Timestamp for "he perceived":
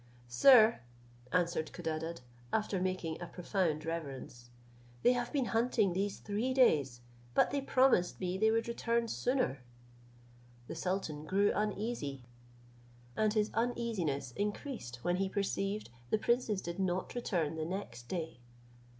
15.17-15.91